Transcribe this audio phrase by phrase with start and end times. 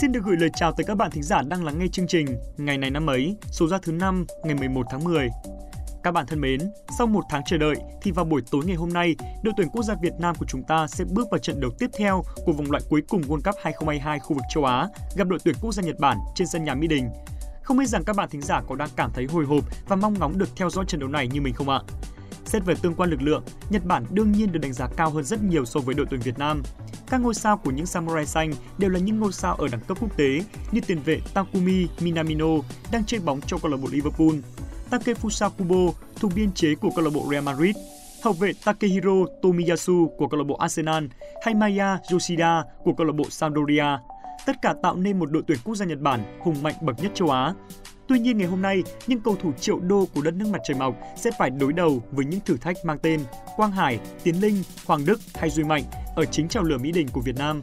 [0.00, 2.26] Xin được gửi lời chào tới các bạn thính giả đang lắng nghe chương trình
[2.56, 5.28] Ngày này năm ấy, số ra thứ 5, ngày 11 tháng 10.
[6.02, 6.60] Các bạn thân mến,
[6.98, 9.82] sau một tháng chờ đợi thì vào buổi tối ngày hôm nay, đội tuyển quốc
[9.82, 12.70] gia Việt Nam của chúng ta sẽ bước vào trận đấu tiếp theo của vòng
[12.70, 15.82] loại cuối cùng World Cup 2022 khu vực châu Á gặp đội tuyển quốc gia
[15.82, 17.08] Nhật Bản trên sân nhà Mỹ Đình.
[17.62, 20.14] Không biết rằng các bạn thính giả có đang cảm thấy hồi hộp và mong
[20.18, 21.80] ngóng được theo dõi trận đấu này như mình không ạ?
[22.48, 25.24] Xét về tương quan lực lượng, Nhật Bản đương nhiên được đánh giá cao hơn
[25.24, 26.62] rất nhiều so với đội tuyển Việt Nam.
[27.10, 29.98] Các ngôi sao của những Samurai xanh đều là những ngôi sao ở đẳng cấp
[30.00, 30.40] quốc tế
[30.72, 32.46] như tiền vệ Takumi Minamino
[32.92, 34.34] đang chơi bóng cho câu lạc bộ Liverpool,
[34.90, 37.76] Takefusa Kubo thuộc biên chế của câu lạc bộ Real Madrid,
[38.24, 41.04] hậu vệ Takehiro Tomiyasu của câu lạc bộ Arsenal
[41.44, 43.98] hay Maya Yoshida của câu lạc bộ Sampdoria.
[44.46, 47.12] Tất cả tạo nên một đội tuyển quốc gia Nhật Bản hùng mạnh bậc nhất
[47.14, 47.54] châu Á.
[48.08, 50.76] Tuy nhiên ngày hôm nay, những cầu thủ triệu đô của đất nước mặt trời
[50.76, 53.20] mọc sẽ phải đối đầu với những thử thách mang tên
[53.56, 55.82] Quang Hải, Tiến Linh, Hoàng Đức hay Duy Mạnh
[56.16, 57.62] ở chính trào lửa Mỹ Đình của Việt Nam.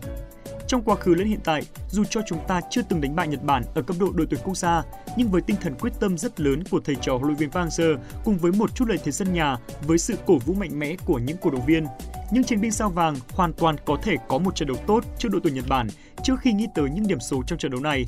[0.68, 3.44] Trong quá khứ lẫn hiện tại, dù cho chúng ta chưa từng đánh bại Nhật
[3.44, 4.84] Bản ở cấp độ đội tuyển quốc gia,
[5.18, 7.68] nhưng với tinh thần quyết tâm rất lớn của thầy trò huấn luyện viên Park
[7.68, 9.58] Hang-seo cùng với một chút lợi thế sân nhà
[9.88, 11.86] với sự cổ vũ mạnh mẽ của những cổ động viên,
[12.32, 15.30] những chiến binh sao vàng hoàn toàn có thể có một trận đấu tốt trước
[15.32, 15.88] đội tuyển Nhật Bản
[16.24, 18.06] trước khi nghĩ tới những điểm số trong trận đấu này.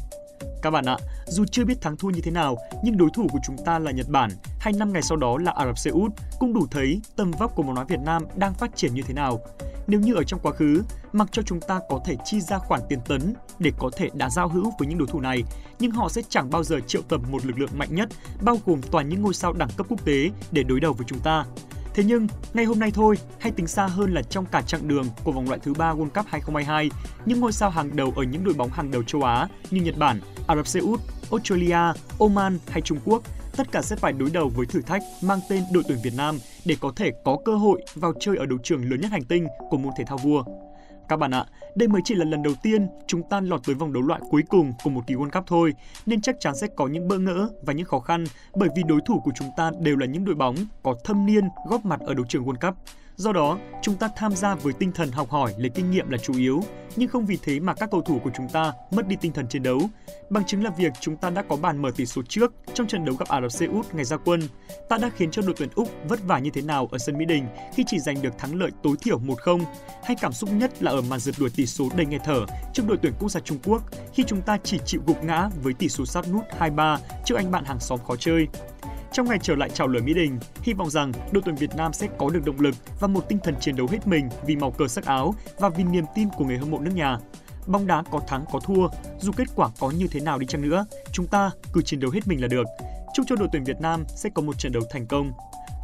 [0.61, 3.39] Các bạn ạ, dù chưa biết thắng thua như thế nào, nhưng đối thủ của
[3.45, 6.11] chúng ta là Nhật Bản, hay năm ngày sau đó là Ả Rập Xê Út,
[6.39, 9.13] cũng đủ thấy tầm vóc của bóng đá Việt Nam đang phát triển như thế
[9.13, 9.39] nào.
[9.87, 10.83] Nếu như ở trong quá khứ,
[11.13, 14.29] mặc cho chúng ta có thể chi ra khoản tiền tấn để có thể đá
[14.29, 15.43] giao hữu với những đối thủ này,
[15.79, 18.09] nhưng họ sẽ chẳng bao giờ triệu tập một lực lượng mạnh nhất,
[18.41, 21.19] bao gồm toàn những ngôi sao đẳng cấp quốc tế để đối đầu với chúng
[21.19, 21.45] ta.
[21.93, 25.05] Thế nhưng, ngày hôm nay thôi, hay tính xa hơn là trong cả chặng đường
[25.23, 26.89] của vòng loại thứ ba World Cup 2022,
[27.25, 29.97] những ngôi sao hàng đầu ở những đội bóng hàng đầu châu Á như Nhật
[29.97, 30.99] Bản, Ả Rập Xê Út,
[31.31, 31.79] Australia,
[32.19, 33.23] Oman hay Trung Quốc
[33.57, 36.37] tất cả sẽ phải đối đầu với thử thách mang tên đội tuyển Việt Nam
[36.65, 39.47] để có thể có cơ hội vào chơi ở đấu trường lớn nhất hành tinh
[39.69, 40.43] của môn thể thao vua.
[41.09, 43.93] Các bạn ạ, đây mới chỉ là lần đầu tiên chúng ta lọt tới vòng
[43.93, 45.73] đấu loại cuối cùng của một kỳ World Cup thôi,
[46.05, 48.23] nên chắc chắn sẽ có những bỡ ngỡ và những khó khăn
[48.55, 51.43] bởi vì đối thủ của chúng ta đều là những đội bóng có thâm niên
[51.69, 52.75] góp mặt ở đấu trường World Cup.
[53.17, 56.17] Do đó, chúng ta tham gia với tinh thần học hỏi lấy kinh nghiệm là
[56.17, 56.63] chủ yếu,
[56.95, 59.47] nhưng không vì thế mà các cầu thủ của chúng ta mất đi tinh thần
[59.47, 59.79] chiến đấu.
[60.29, 63.05] Bằng chứng là việc chúng ta đã có bàn mở tỷ số trước trong trận
[63.05, 64.39] đấu gặp Ả Rập Xê Út ngày ra quân.
[64.89, 67.25] Ta đã khiến cho đội tuyển Úc vất vả như thế nào ở sân Mỹ
[67.25, 67.45] Đình
[67.75, 69.63] khi chỉ giành được thắng lợi tối thiểu 1-0,
[70.03, 72.83] hay cảm xúc nhất là ở màn rượt đuổi tỷ số đầy nghe thở trước
[72.87, 75.89] đội tuyển quốc gia Trung Quốc khi chúng ta chỉ chịu gục ngã với tỷ
[75.89, 78.47] số sát nút 2-3 trước anh bạn hàng xóm khó chơi.
[79.11, 81.93] Trong ngày trở lại chào lửa Mỹ Đình, hy vọng rằng đội tuyển Việt Nam
[81.93, 84.71] sẽ có được động lực và một tinh thần chiến đấu hết mình vì màu
[84.71, 87.17] cờ sắc áo và vì niềm tin của người hâm mộ nước nhà.
[87.67, 88.87] Bóng đá có thắng có thua,
[89.19, 92.11] dù kết quả có như thế nào đi chăng nữa, chúng ta cứ chiến đấu
[92.11, 92.67] hết mình là được.
[93.13, 95.31] Chúc cho đội tuyển Việt Nam sẽ có một trận đấu thành công.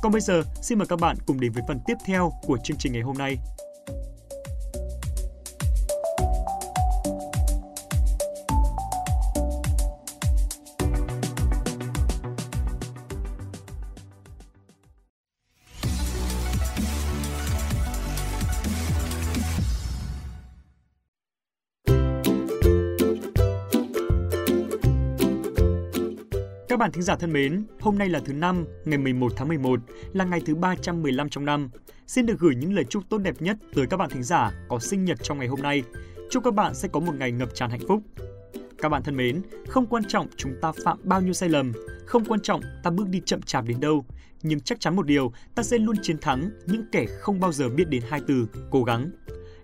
[0.01, 2.77] Còn bây giờ, xin mời các bạn cùng đến với phần tiếp theo của chương
[2.77, 3.37] trình ngày hôm nay.
[26.73, 29.79] Các bạn thính giả thân mến, hôm nay là thứ năm, ngày 11 tháng 11,
[30.13, 31.69] là ngày thứ 315 trong năm.
[32.07, 34.79] Xin được gửi những lời chúc tốt đẹp nhất tới các bạn thính giả có
[34.79, 35.83] sinh nhật trong ngày hôm nay.
[36.29, 38.01] Chúc các bạn sẽ có một ngày ngập tràn hạnh phúc.
[38.77, 41.71] Các bạn thân mến, không quan trọng chúng ta phạm bao nhiêu sai lầm,
[42.05, 44.05] không quan trọng ta bước đi chậm chạp đến đâu,
[44.43, 47.69] nhưng chắc chắn một điều, ta sẽ luôn chiến thắng những kẻ không bao giờ
[47.69, 49.11] biết đến hai từ cố gắng.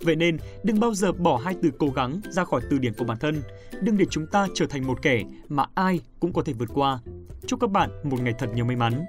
[0.02, 3.06] Vậy nên, đừng bao giờ bỏ hai từ cố gắng ra khỏi từ điển của
[3.06, 3.42] bản thân.
[3.82, 7.00] Đừng để chúng ta trở thành một kẻ mà ai cũng có thể vượt qua.
[7.48, 9.06] Chúc các bạn một ngày thật nhiều may mắn.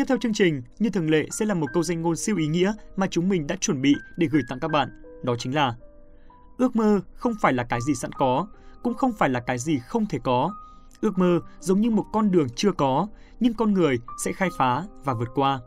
[0.00, 2.46] Tiếp theo chương trình, như thường lệ sẽ là một câu danh ngôn siêu ý
[2.46, 5.02] nghĩa mà chúng mình đã chuẩn bị để gửi tặng các bạn.
[5.22, 5.74] Đó chính là
[6.58, 8.46] Ước mơ không phải là cái gì sẵn có,
[8.82, 10.54] cũng không phải là cái gì không thể có.
[11.00, 13.08] Ước mơ giống như một con đường chưa có,
[13.40, 15.60] nhưng con người sẽ khai phá và vượt qua.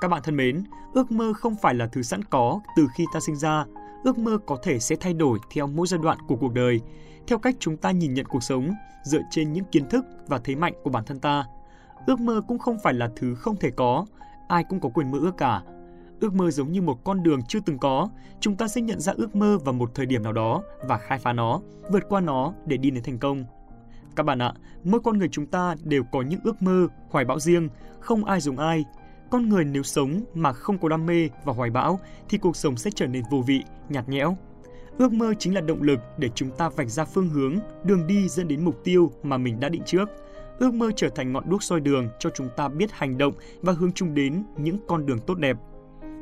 [0.00, 0.64] Các bạn thân mến,
[0.94, 3.64] ước mơ không phải là thứ sẵn có từ khi ta sinh ra.
[4.04, 6.80] Ước mơ có thể sẽ thay đổi theo mỗi giai đoạn của cuộc đời,
[7.26, 8.74] theo cách chúng ta nhìn nhận cuộc sống,
[9.04, 11.44] dựa trên những kiến thức và thế mạnh của bản thân ta–
[12.06, 14.06] Ước mơ cũng không phải là thứ không thể có,
[14.48, 15.62] ai cũng có quyền mơ ước cả.
[16.20, 18.08] Ước mơ giống như một con đường chưa từng có,
[18.40, 21.18] chúng ta sẽ nhận ra ước mơ vào một thời điểm nào đó và khai
[21.18, 21.60] phá nó,
[21.90, 23.44] vượt qua nó để đi đến thành công.
[24.16, 24.52] Các bạn ạ,
[24.84, 27.68] mỗi con người chúng ta đều có những ước mơ, hoài bão riêng,
[28.00, 28.84] không ai dùng ai.
[29.30, 32.76] Con người nếu sống mà không có đam mê và hoài bão thì cuộc sống
[32.76, 34.36] sẽ trở nên vô vị, nhạt nhẽo.
[34.98, 38.28] Ước mơ chính là động lực để chúng ta vạch ra phương hướng, đường đi
[38.28, 40.08] dẫn đến mục tiêu mà mình đã định trước.
[40.58, 43.72] Ước mơ trở thành ngọn đuốc soi đường cho chúng ta biết hành động và
[43.72, 45.56] hướng chung đến những con đường tốt đẹp.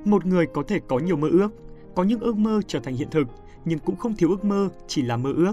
[0.05, 1.49] Một người có thể có nhiều mơ ước,
[1.95, 3.29] có những ước mơ trở thành hiện thực,
[3.65, 5.53] nhưng cũng không thiếu ước mơ chỉ là mơ ước.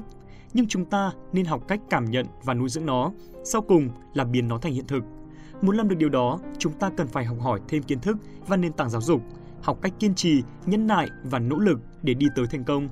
[0.53, 3.11] Nhưng chúng ta nên học cách cảm nhận và nuôi dưỡng nó,
[3.43, 5.03] sau cùng là biến nó thành hiện thực.
[5.61, 8.57] Muốn làm được điều đó, chúng ta cần phải học hỏi thêm kiến thức và
[8.57, 9.21] nền tảng giáo dục,
[9.61, 12.89] học cách kiên trì, nhẫn nại và nỗ lực để đi tới thành công.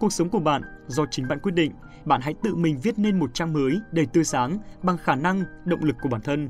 [0.00, 1.72] Cuộc sống của bạn do chính bạn quyết định,
[2.04, 5.44] bạn hãy tự mình viết nên một trang mới đầy tươi sáng bằng khả năng,
[5.64, 6.48] động lực của bản thân.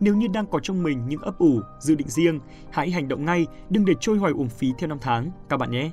[0.00, 2.40] Nếu như đang có trong mình những ấp ủ, dự định riêng,
[2.70, 5.70] hãy hành động ngay, đừng để trôi hoài uổng phí theo năm tháng, các bạn
[5.70, 5.90] nhé.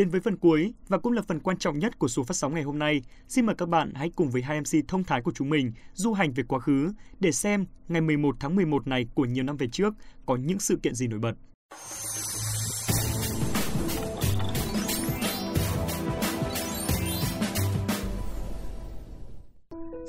[0.00, 2.54] Đến với phần cuối và cũng là phần quan trọng nhất của số phát sóng
[2.54, 5.32] ngày hôm nay, xin mời các bạn hãy cùng với hai MC thông thái của
[5.34, 9.24] chúng mình du hành về quá khứ để xem ngày 11 tháng 11 này của
[9.24, 9.94] nhiều năm về trước
[10.26, 11.32] có những sự kiện gì nổi bật.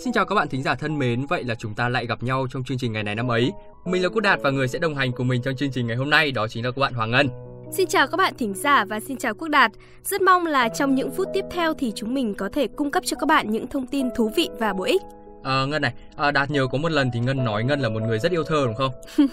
[0.04, 2.48] Xin chào các bạn thính giả thân mến, vậy là chúng ta lại gặp nhau
[2.52, 3.52] trong chương trình ngày này năm ấy.
[3.86, 5.98] Mình là Quốc Đạt và người sẽ đồng hành cùng mình trong chương trình ngày
[5.98, 7.51] hôm nay đó chính là các bạn Hoàng Ngân.
[7.72, 9.72] Xin chào các bạn thính giả và xin chào Quốc Đạt.
[10.04, 13.04] Rất mong là trong những phút tiếp theo thì chúng mình có thể cung cấp
[13.06, 15.02] cho các bạn những thông tin thú vị và bổ ích.
[15.44, 18.02] À, Ngân này, à, Đạt nhớ có một lần thì Ngân nói Ngân là một
[18.02, 18.92] người rất yêu thơ đúng không?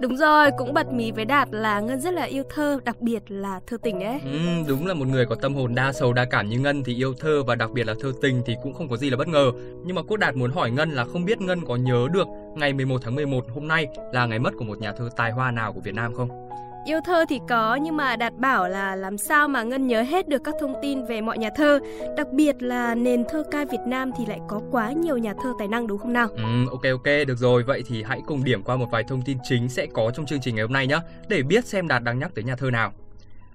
[0.00, 3.22] đúng rồi, cũng bật mí với Đạt là Ngân rất là yêu thơ, đặc biệt
[3.28, 4.20] là thơ tình ấy.
[4.24, 4.38] Ừ,
[4.68, 7.14] đúng là một người có tâm hồn đa sầu đa cảm như Ngân thì yêu
[7.20, 9.52] thơ và đặc biệt là thơ tình thì cũng không có gì là bất ngờ.
[9.84, 12.72] Nhưng mà Quốc Đạt muốn hỏi Ngân là không biết Ngân có nhớ được ngày
[12.72, 15.72] 11 tháng 11 hôm nay là ngày mất của một nhà thơ tài hoa nào
[15.72, 16.50] của Việt Nam không?
[16.84, 20.28] Yêu thơ thì có nhưng mà Đạt bảo là làm sao mà Ngân nhớ hết
[20.28, 21.80] được các thông tin về mọi nhà thơ
[22.16, 25.52] Đặc biệt là nền thơ ca Việt Nam thì lại có quá nhiều nhà thơ
[25.58, 26.28] tài năng đúng không nào?
[26.28, 27.62] Ừ, ok ok, được rồi.
[27.62, 30.40] Vậy thì hãy cùng điểm qua một vài thông tin chính sẽ có trong chương
[30.40, 30.98] trình ngày hôm nay nhé
[31.28, 32.92] Để biết xem Đạt đang nhắc tới nhà thơ nào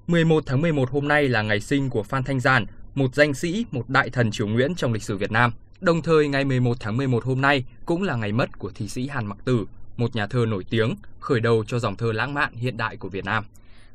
[0.07, 3.65] 11 tháng 11 hôm nay là ngày sinh của Phan Thanh Giản, một danh sĩ,
[3.71, 5.51] một đại thần triều Nguyễn trong lịch sử Việt Nam.
[5.81, 9.07] Đồng thời ngày 11 tháng 11 hôm nay cũng là ngày mất của thi sĩ
[9.07, 9.65] Hàn Mặc Tử,
[9.97, 13.09] một nhà thơ nổi tiếng, khởi đầu cho dòng thơ lãng mạn hiện đại của
[13.09, 13.45] Việt Nam.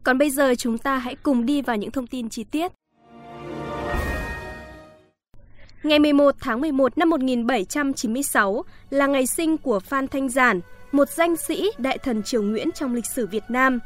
[0.02, 2.72] Còn bây giờ chúng ta hãy cùng đi vào những thông tin chi tiết.
[5.82, 10.60] Ngày 11 tháng 11 năm 1796 là ngày sinh của Phan Thanh Giản,
[10.92, 13.78] một danh sĩ đại thần triều Nguyễn trong lịch sử Việt Nam.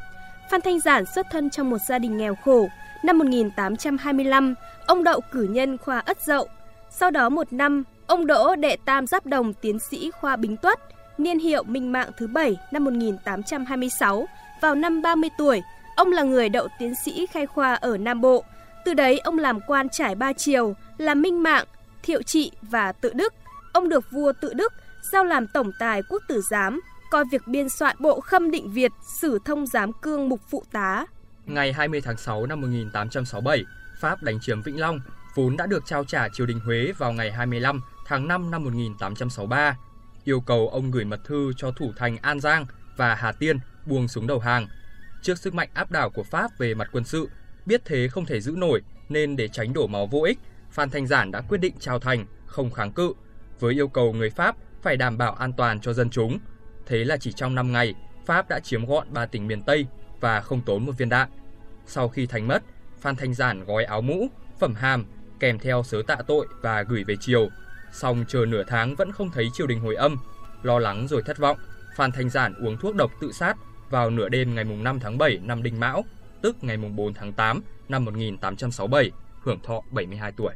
[0.51, 2.67] Phan Thanh Giản xuất thân trong một gia đình nghèo khổ.
[3.03, 6.47] Năm 1825, ông đậu cử nhân khoa Ất Dậu.
[6.89, 10.79] Sau đó một năm, ông đỗ đệ tam giáp đồng tiến sĩ khoa Bính Tuất–
[11.17, 14.27] niên hiệu Minh Mạng thứ 7 năm 1826,
[14.61, 15.61] vào năm 30 tuổi,
[15.95, 18.43] ông là người đậu tiến sĩ khai khoa ở Nam Bộ.
[18.85, 21.65] Từ đấy ông làm quan trải ba triều là Minh Mạng,
[22.03, 23.33] Thiệu Trị và Tự Đức.
[23.73, 24.73] Ông được vua Tự Đức
[25.11, 26.81] giao làm tổng tài quốc tử giám,
[27.11, 31.05] coi việc biên soạn bộ khâm định Việt, sử thông giám cương mục phụ tá.
[31.45, 33.63] Ngày 20 tháng 6 năm 1867,
[33.99, 34.99] Pháp đánh chiếm Vĩnh Long,
[35.35, 39.77] vốn đã được trao trả triều đình Huế vào ngày 25 tháng 5 năm 1863
[40.25, 42.65] yêu cầu ông gửi mật thư cho thủ thành An Giang
[42.97, 44.67] và Hà Tiên buông xuống đầu hàng.
[45.21, 47.29] Trước sức mạnh áp đảo của Pháp về mặt quân sự,
[47.65, 50.39] biết thế không thể giữ nổi nên để tránh đổ máu vô ích,
[50.71, 53.13] Phan Thanh Giản đã quyết định trao thành, không kháng cự,
[53.59, 56.39] với yêu cầu người Pháp phải đảm bảo an toàn cho dân chúng.
[56.85, 57.93] Thế là chỉ trong 5 ngày,
[58.25, 59.85] Pháp đã chiếm gọn ba tỉnh miền Tây
[60.19, 61.29] và không tốn một viên đạn.
[61.85, 62.63] Sau khi thành mất,
[62.99, 64.27] Phan Thanh Giản gói áo mũ,
[64.59, 65.05] phẩm hàm,
[65.39, 67.49] kèm theo sớ tạ tội và gửi về triều,
[67.95, 70.17] Xong chờ nửa tháng vẫn không thấy triều đình hồi âm,
[70.63, 71.57] lo lắng rồi thất vọng,
[71.95, 73.57] Phan Thanh Giản uống thuốc độc tự sát
[73.89, 76.03] vào nửa đêm ngày mùng 5 tháng 7 năm Đinh Mão,
[76.41, 79.11] tức ngày mùng 4 tháng 8 năm 1867,
[79.41, 80.53] hưởng thọ 72 tuổi.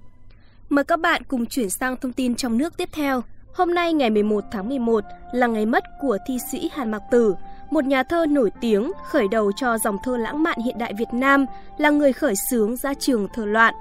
[0.69, 3.21] Mời các bạn cùng chuyển sang thông tin trong nước tiếp theo.
[3.53, 5.03] Hôm nay ngày 11 tháng 11
[5.33, 7.35] là ngày mất của thi sĩ Hàn Mạc Tử,
[7.69, 11.13] một nhà thơ nổi tiếng khởi đầu cho dòng thơ lãng mạn hiện đại Việt
[11.13, 11.45] Nam,
[11.77, 13.73] là người khởi xướng ra trường thơ loạn.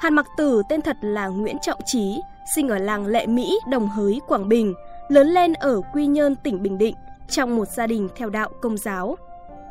[0.00, 2.20] Hàn Mặc Tử tên thật là Nguyễn Trọng Trí,
[2.54, 4.74] sinh ở làng Lệ Mỹ, Đồng Hới, Quảng Bình,
[5.08, 6.94] lớn lên ở Quy Nhơn, tỉnh Bình Định,
[7.28, 9.16] trong một gia đình theo đạo công giáo.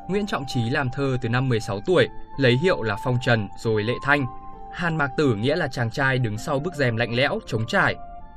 [0.08, 3.84] Nguyễn Trọng Trí làm thơ từ năm 16 tuổi, lấy hiệu là Phong Trần rồi
[3.84, 4.26] Lệ Thanh.
[4.74, 7.96] Hàn Mạc Tử nghĩa là chàng trai đứng sau bức rèm lạnh lẽo, chống trải.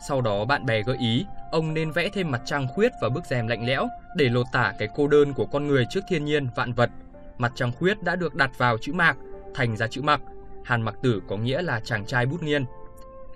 [0.08, 3.24] Sau đó bạn bè gợi ý, ông nên vẽ thêm mặt trăng khuyết vào bức
[3.26, 6.48] rèm lạnh lẽo để lột tả cái cô đơn của con người trước thiên nhiên
[6.54, 6.90] vạn vật.
[7.38, 9.16] Mặt trăng khuyết đã được đặt vào chữ mạc,
[9.54, 10.20] thành ra chữ mặc.
[10.64, 12.64] Hàn Mặc Tử có nghĩa là chàng trai bút nghiên.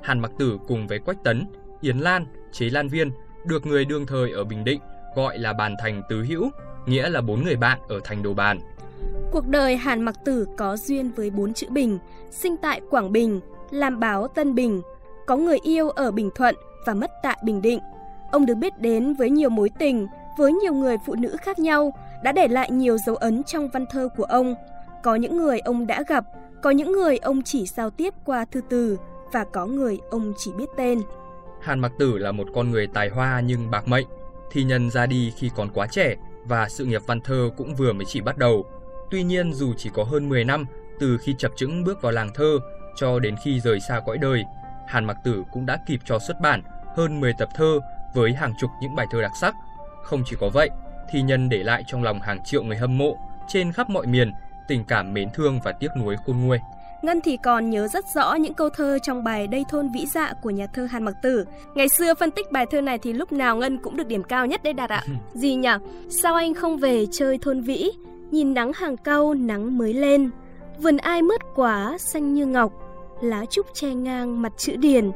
[0.02, 1.46] Hàn Mặc Tử cùng với Quách Tấn,
[1.80, 3.10] Yến Lan, Chế Lan Viên
[3.46, 4.80] được người đương thời ở Bình Định
[5.14, 6.50] gọi là bàn thành tứ hữu,
[6.86, 8.58] nghĩa là bốn người bạn ở thành đồ bàn.
[9.32, 11.98] Cuộc đời Hàn Mặc Tử có duyên với bốn chữ Bình,
[12.30, 13.40] sinh tại Quảng Bình,
[13.70, 14.82] làm báo Tân Bình,
[15.26, 16.54] có người yêu ở Bình Thuận
[16.86, 17.78] và mất tại Bình Định.
[18.30, 20.06] Ông được biết đến với nhiều mối tình,
[20.38, 21.92] với nhiều người phụ nữ khác nhau,
[22.22, 24.54] đã để lại nhiều dấu ấn trong văn thơ của ông.
[25.02, 26.24] Có những người ông đã gặp,
[26.62, 28.98] có những người ông chỉ giao tiếp qua thư từ
[29.32, 31.02] và có người ông chỉ biết tên.
[31.60, 34.06] Hàn Mặc Tử là một con người tài hoa nhưng bạc mệnh.
[34.50, 37.92] Thi nhân ra đi khi còn quá trẻ và sự nghiệp văn thơ cũng vừa
[37.92, 38.66] mới chỉ bắt đầu.
[39.10, 40.66] Tuy nhiên dù chỉ có hơn 10 năm
[41.00, 42.58] từ khi chập chững bước vào làng thơ
[42.96, 44.44] cho đến khi rời xa cõi đời,
[44.86, 46.62] Hàn Mặc Tử cũng đã kịp cho xuất bản
[46.96, 47.80] hơn 10 tập thơ
[48.14, 49.54] với hàng chục những bài thơ đặc sắc.
[50.02, 50.70] Không chỉ có vậy,
[51.10, 54.32] thi nhân để lại trong lòng hàng triệu người hâm mộ trên khắp mọi miền
[54.68, 56.58] tình cảm mến thương và tiếc nuối khôn nguôi.
[57.02, 60.32] Ngân thì còn nhớ rất rõ những câu thơ trong bài Đây thôn vĩ dạ
[60.42, 61.44] của nhà thơ Hàn Mặc Tử.
[61.74, 64.46] Ngày xưa phân tích bài thơ này thì lúc nào Ngân cũng được điểm cao
[64.46, 65.04] nhất đấy Đạt ạ.
[65.34, 65.68] Gì nhỉ?
[66.08, 67.90] Sao anh không về chơi thôn vĩ?
[68.30, 70.30] Nhìn nắng hàng cau nắng mới lên.
[70.78, 72.72] Vườn ai mướt quá xanh như ngọc,
[73.22, 75.10] lá trúc che ngang mặt chữ điền.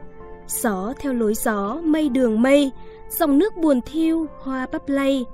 [0.48, 2.70] Gió theo lối gió, mây đường mây,
[3.08, 5.24] dòng nước buồn thiêu, hoa bắp lay.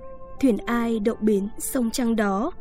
[0.40, 2.52] Thuyền ai đậu bến sông trăng đó,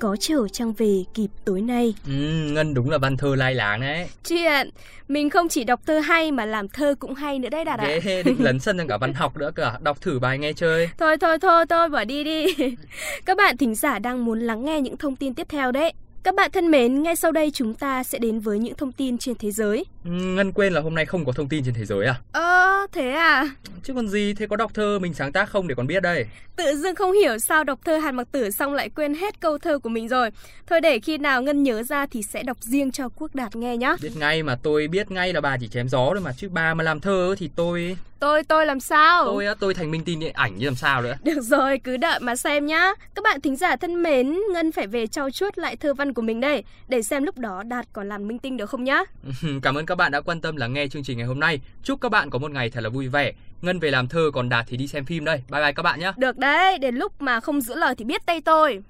[0.00, 1.94] có chở trang về kịp tối nay.
[2.06, 2.12] Ừ,
[2.52, 4.08] Ngân đúng là văn thơ lai láng đấy.
[4.24, 4.70] Chuyện,
[5.08, 7.98] mình không chỉ đọc thơ hay mà làm thơ cũng hay nữa đấy Đạt ạ.
[8.04, 10.88] Ghê, định lấn sân sang cả văn học nữa cả, đọc thử bài nghe chơi.
[10.98, 12.46] Thôi thôi thôi thôi, bỏ đi đi.
[13.24, 15.92] Các bạn thính giả đang muốn lắng nghe những thông tin tiếp theo đấy.
[16.22, 19.18] Các bạn thân mến, ngay sau đây chúng ta sẽ đến với những thông tin
[19.18, 19.84] trên thế giới.
[20.04, 22.14] Ừ, Ngân quên là hôm nay không có thông tin trên thế giới à?
[22.32, 23.50] Ơ, thế à?
[23.82, 26.26] Chứ còn gì, thế có đọc thơ mình sáng tác không để còn biết đây.
[26.56, 29.58] Tự dưng không hiểu sao đọc thơ Hàn Mặc Tử xong lại quên hết câu
[29.58, 30.30] thơ của mình rồi.
[30.66, 33.76] Thôi để khi nào Ngân nhớ ra thì sẽ đọc riêng cho Quốc Đạt nghe
[33.76, 33.96] nhá.
[34.02, 36.74] Biết ngay mà tôi biết ngay là bà chỉ chém gió thôi mà chứ bà
[36.74, 39.24] mà làm thơ thì tôi Tôi tôi làm sao?
[39.24, 41.14] tôi á tôi thành minh tin điện ảnh như làm sao nữa.
[41.24, 42.92] Được rồi, cứ đợi mà xem nhá.
[43.14, 46.22] Các bạn thính giả thân mến, Ngân phải về trau chuốt lại thơ văn của
[46.22, 49.04] mình đây, để xem lúc đó Đạt còn làm minh tinh được không nhá.
[49.62, 51.60] Cảm ơn các bạn đã quan tâm lắng nghe chương trình ngày hôm nay.
[51.82, 53.32] Chúc các bạn có một ngày thật là vui vẻ.
[53.62, 55.42] Ngân về làm thơ còn Đạt thì đi xem phim đây.
[55.50, 56.12] Bye bye các bạn nhé.
[56.16, 58.82] Được đấy, đến lúc mà không giữ lời thì biết tay tôi.